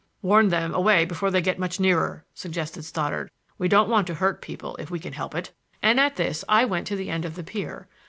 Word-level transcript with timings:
"Warn 0.23 0.49
them 0.49 0.73
away 0.73 1.05
before 1.05 1.29
they 1.29 1.41
get 1.41 1.59
much 1.59 1.79
nearer," 1.79 2.25
suggested 2.33 2.83
Stoddard. 2.85 3.29
"We 3.59 3.67
don't 3.67 3.87
want 3.87 4.07
to 4.07 4.15
hurt 4.15 4.41
people 4.41 4.75
if 4.77 4.89
we 4.89 4.97
can 4.97 5.13
help 5.13 5.35
it,"—and 5.35 5.99
at 5.99 6.15
this 6.15 6.43
I 6.49 6.65
went 6.65 6.87
to 6.87 6.95
the 6.95 7.11
end 7.11 7.23
of 7.23 7.35
the 7.35 7.43
pier. 7.43 7.87